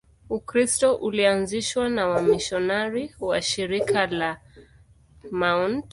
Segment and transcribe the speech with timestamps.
[0.29, 4.31] Ukristo ulianzishwa na wamisionari wa Shirika la
[5.31, 5.85] Mt.